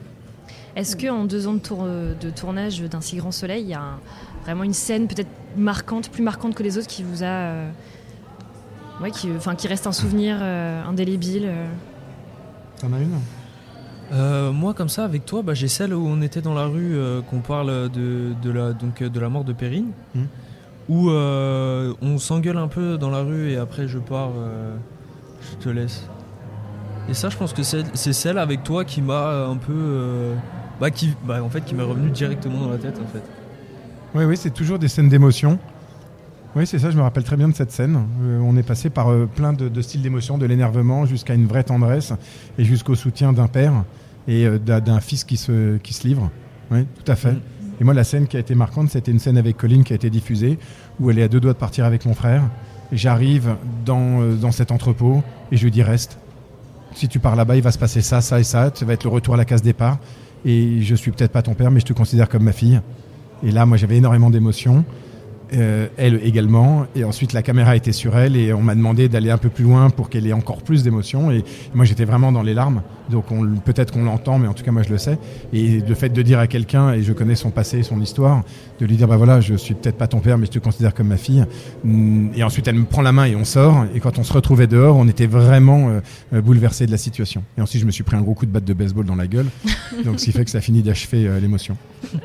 [0.76, 3.80] Est-ce qu'en deux ans de, tour- de tournage d'un si grand soleil, il y a
[3.82, 3.98] un-
[4.44, 7.26] vraiment une scène peut-être marquante, plus marquante que les autres, qui vous a.
[7.26, 7.70] euh,
[9.02, 11.66] ouais, qui, enfin, qui reste un souvenir euh, indélébile euh?
[12.80, 13.10] T'en as une
[14.12, 16.96] Euh, moi, comme ça, avec toi, bah, j'ai celle où on était dans la rue,
[16.96, 20.26] euh, qu'on parle de, de, la, donc, euh, de la mort de Perrine, Mhm.
[20.88, 24.74] où euh, on s'engueule un peu dans la rue et après je pars, euh,
[25.40, 26.06] je te laisse.
[27.08, 29.72] Et ça, je pense que c'est celle avec toi qui m'a un peu.
[29.74, 30.34] euh,
[30.80, 33.22] bah, qui, bah, en fait, qui m'est revenu directement dans la tête, en fait.
[34.14, 35.58] Oui, oui, c'est toujours des scènes d'émotion.
[36.54, 37.98] Oui, c'est ça, je me rappelle très bien de cette scène.
[38.22, 41.46] Euh, on est passé par euh, plein de, de styles d'émotion, de l'énervement jusqu'à une
[41.46, 42.12] vraie tendresse
[42.58, 43.72] et jusqu'au soutien d'un père
[44.28, 46.30] et euh, d'un fils qui se, qui se livre.
[46.70, 47.36] Oui, tout à fait.
[47.80, 49.96] Et moi, la scène qui a été marquante, c'était une scène avec Colline qui a
[49.96, 50.58] été diffusée,
[51.00, 52.42] où elle est à deux doigts de partir avec mon frère.
[52.92, 56.18] J'arrive dans, euh, dans cet entrepôt et je lui dis reste.
[56.94, 58.70] Si tu pars là-bas, il va se passer ça, ça et ça.
[58.74, 59.98] Ça va être le retour à la case départ.
[60.44, 62.80] Et je suis peut-être pas ton père, mais je te considère comme ma fille.
[63.44, 64.84] Et là, moi, j'avais énormément d'émotions.
[65.54, 66.86] Euh, elle également.
[66.96, 69.64] Et ensuite, la caméra était sur elle et on m'a demandé d'aller un peu plus
[69.64, 71.30] loin pour qu'elle ait encore plus d'émotions.
[71.30, 72.82] Et moi, j'étais vraiment dans les larmes.
[73.10, 73.26] Donc,
[73.64, 75.18] peut-être qu'on l'entend, mais en tout cas, moi, je le sais.
[75.52, 78.42] Et le fait de dire à quelqu'un, et je connais son passé, son histoire,
[78.80, 80.94] de lui dire, bah voilà, je suis peut-être pas ton père, mais je te considère
[80.94, 81.44] comme ma fille.
[81.84, 83.84] Mm, Et ensuite, elle me prend la main et on sort.
[83.94, 86.00] Et quand on se retrouvait dehors, on était vraiment euh,
[86.32, 87.42] euh, bouleversé de la situation.
[87.58, 89.26] Et ensuite, je me suis pris un gros coup de batte de baseball dans la
[89.26, 89.46] gueule.
[90.04, 91.76] Donc, ce qui fait que ça finit d'achever euh, l'émotion.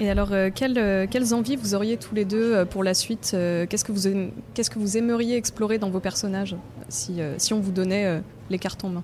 [0.00, 2.94] Et alors, euh, quelles, euh, quelles envies vous auriez tous les deux euh, pour la
[2.94, 3.36] suite
[3.68, 6.56] Qu'est-ce que vous aimeriez explorer dans vos personnages
[6.88, 7.20] si,
[7.52, 9.02] on vous donnait les cartes en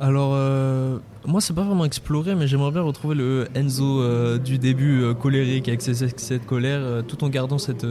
[0.00, 5.14] Alors, euh, moi, c'est pas vraiment explorer, mais j'aimerais bien retrouver le Enzo du début,
[5.20, 7.86] colérique, avec ses excès de colère, tout en gardant cette.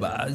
[0.00, 0.26] bah,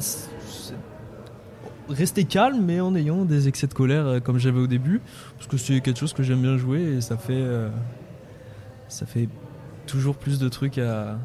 [1.88, 5.00] rester calme, mais en ayant des excès de colère comme j'avais au début,
[5.36, 7.44] parce que c'est quelque chose que j'aime bien jouer et ça fait.
[8.88, 9.28] ça fait
[9.86, 11.18] toujours plus de trucs à.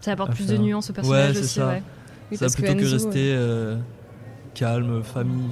[0.00, 1.68] Ça apporte à plus de nuances au personnage ouais, c'est aussi, ça.
[1.68, 1.82] ouais.
[2.30, 3.76] Oui, ça parce que plutôt que, Enzo, rester euh,
[4.54, 5.50] calme, famille.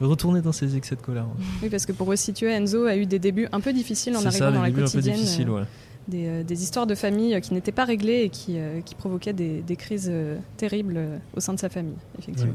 [0.00, 1.24] Retourner dans ses excès de colère.
[1.24, 1.44] ouais.
[1.64, 4.30] Oui, parce que pour resituer, Enzo a eu des débuts un peu difficiles en arrivant
[4.32, 5.16] ça, dans la débuts un peu quotidienne.
[5.16, 5.64] difficiles, euh, ouais.
[6.08, 8.94] des, euh, des histoires de famille euh, qui n'étaient pas réglées et qui, euh, qui
[8.94, 12.54] provoquaient des, des crises euh, terribles euh, au sein de sa famille, effectivement.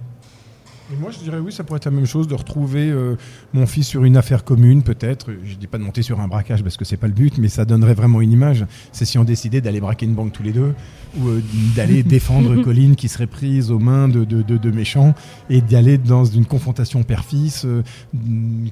[0.94, 3.16] Et moi, je dirais oui, ça pourrait être la même chose de retrouver euh,
[3.54, 5.32] mon fils sur une affaire commune, peut-être.
[5.44, 7.48] Je dis pas de monter sur un braquage parce que c'est pas le but, mais
[7.48, 8.66] ça donnerait vraiment une image.
[8.92, 10.76] C'est si on décidait d'aller braquer une banque tous les deux
[11.20, 11.42] ou euh,
[11.76, 15.16] d'aller défendre Colline qui serait prise aux mains de, de, de- de méchants
[15.50, 17.82] et d'aller dans une confrontation père-fils, euh,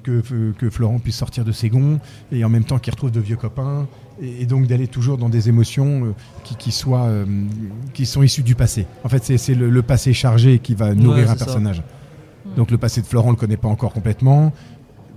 [0.03, 0.21] que,
[0.57, 1.99] que Florent puisse sortir de ses gonds
[2.31, 3.87] et en même temps qu'il retrouve de vieux copains.
[4.21, 6.11] Et, et donc d'aller toujours dans des émotions euh,
[6.43, 7.25] qui, qui, soient, euh,
[7.93, 8.85] qui sont issues du passé.
[9.03, 11.45] En fait, c'est c'est le, le passé chargé qui va nourrir Ouais, un ça.
[12.57, 14.51] Donc le passé de Florent, on le connaît pas encore complètement.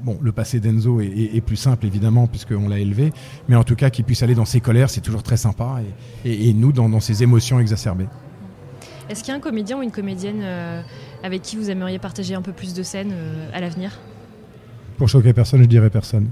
[0.03, 3.13] Bon, le passé d'Enzo est, est- est plus simple évidemment puisqu'on l'a élevé,
[3.49, 5.79] mais en tout cas qu'il puisse aller dans ses colères, c'est toujours très sympa,
[6.25, 8.07] et, et- et nous dans, dans ses émotions exacerbées.
[9.09, 10.83] Est-ce qu'il y a un comédien ou une comédienne euh,
[11.23, 13.93] avec qui vous aimeriez partager un peu plus de scènes euh, à l'avenir?
[14.99, 16.29] Pour choquer personne, je dirais personne.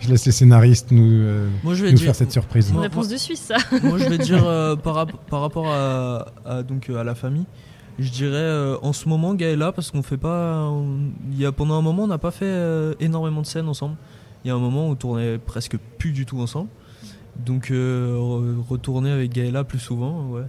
[0.00, 2.70] je laisse les scénaristes nous, euh, Moi, je vais nous dire- faire cette surprise.
[2.70, 3.56] Une réponse de Suisse, ça.
[3.82, 7.46] Moi, je vais dire euh, par, rap- par rapport à, à- donc, à la famille,
[8.02, 10.62] je dirais euh, en ce moment Gaëla parce qu'on fait pas.
[10.68, 13.68] on- Il y a, pendant un moment, on n'a pas fait euh, énormément de scènes
[13.68, 13.96] ensemble.
[14.44, 16.68] Il y a un moment où on tournait presque plus du tout ensemble.
[17.36, 20.42] Donc euh, re- retourner avec Gaëla plus souvent, ouais,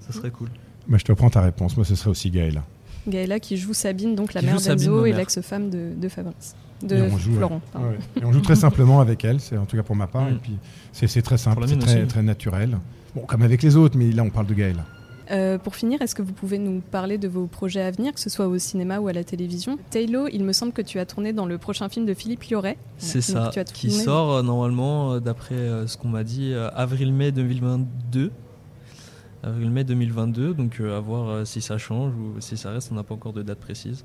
[0.00, 0.48] ça serait cool.
[0.88, 2.62] Bah, je te prends ta réponse, moi ce serait aussi Gaël.
[3.06, 6.54] Gaëla qui joue Sabine, donc la Qui mère d'Enzo et l'ex-femme de, de Fabrice.
[6.82, 7.54] De Et on joue, Florent.
[7.56, 7.60] ouais.
[7.72, 7.88] pardon.
[7.88, 7.98] Ouais.
[8.20, 10.34] Et on joue très simplement avec elle, c'est en tout cas pour ma part, Mm.
[10.34, 10.56] et puis
[10.92, 12.78] c'est très simple, c'est très, très naturel.
[13.14, 14.76] Bon, comme avec les autres, mais là on parle de Gaël.
[15.30, 18.20] Euh, pour finir, est-ce que vous pouvez nous parler de vos projets à venir, que
[18.20, 19.78] ce soit au cinéma ou à la télévision?
[19.90, 22.78] Taylor, il me semble que tu as tourné dans le prochain film de Philippe Lioré.
[22.96, 27.32] C'est ça, tu as qui sort euh, normalement, euh, d'après ce qu'on m'a dit, avril-mai
[27.32, 28.30] 2022.
[29.42, 33.14] Avril-mai 2022, donc à voir si ça change ou si ça reste, on n'a pas
[33.14, 34.04] encore de date précise.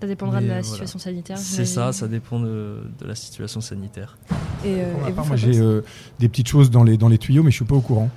[0.00, 1.36] Ça dépendra Mais, de la situation sanitaire.
[1.36, 4.16] C'est ça, ça dépend de, de la situation sanitaire.
[4.64, 5.82] Et, euh, et part, vous, moi j'ai euh,
[6.18, 8.08] des petites choses dans les, dans les tuyaux, mais je suis pas au courant.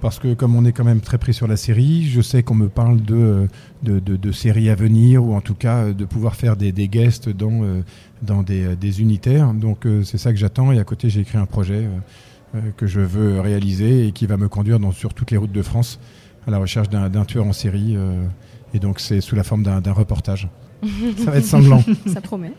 [0.00, 2.54] Parce que comme on est quand même très pris sur la série, je sais qu'on
[2.54, 3.46] me parle de, euh,
[3.82, 6.72] de, de- de séries à venir, ou en tout cas euh, de pouvoir faire des,
[6.72, 7.82] des guests dans, euh,
[8.22, 9.52] dans des, des unitaires.
[9.52, 10.72] Donc c'est ça que j'attends.
[10.72, 11.86] Et à côté, j'ai écrit un projet
[12.76, 15.62] que je veux réaliser et qui va me conduire dans, sur toutes les routes de
[15.62, 16.00] France
[16.46, 17.96] à la recherche d'un tueur en série.
[18.74, 20.48] et donc c'est sous la forme d'un d'un reportage.
[21.18, 21.82] Ça va être sanglant.
[22.06, 22.52] Ça promet.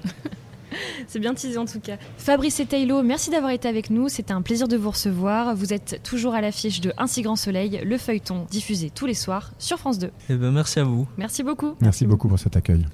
[1.07, 1.97] C'est bien teasé en tout cas.
[2.17, 4.10] Fabrice et Taylor, merci d'avoir été avec nous.
[4.10, 5.55] C'était un plaisir de vous recevoir.
[5.55, 9.13] Vous êtes toujours à l'affiche de Un si grand soleil, le feuilleton diffusé tous les
[9.13, 10.12] soirs sur France 2.
[10.29, 11.07] Eh ben, merci à vous.
[11.17, 11.75] Merci beaucoup.
[11.81, 12.86] Merci beaucoup pour cet accueil.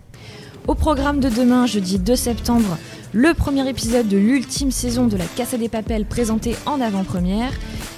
[0.67, 2.77] Au programme de demain, jeudi 2 septembre,
[3.13, 7.53] le premier épisode de l'ultime saison de la Casa des Papels présenté en avant-première,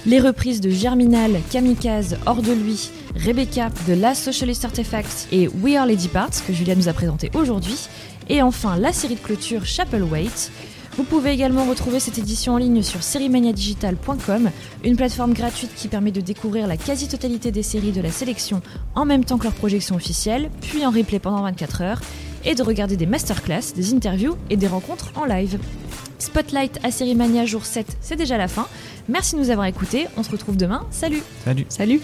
[0.06, 5.78] les reprises de Germinal, Kamikaze, Hors de lui, Rebecca, The Last Socialist Artifacts et We
[5.78, 7.90] Are Lady Parts que Julia nous a présenté aujourd'hui,
[8.30, 10.52] et enfin la série de clôture Chapel Wait.
[10.98, 14.52] Vous pouvez également retrouver cette édition en ligne sur seriemaniadigital.com,
[14.84, 18.62] une plateforme gratuite qui permet de découvrir la quasi-totalité des séries de la sélection
[18.96, 22.02] en même temps que leur projection officielle, puis en replay pendant 24 heures,
[22.44, 25.60] et de regarder des masterclass, des interviews et des rencontres en live.
[26.20, 28.68] Spotlight à Série Mania jour 7, c'est déjà la fin.
[29.08, 30.86] Merci de nous avoir écoutés, on se retrouve demain.
[30.92, 32.02] Salut Salut Salut